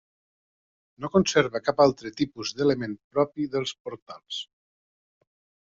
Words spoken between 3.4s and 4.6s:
dels portals.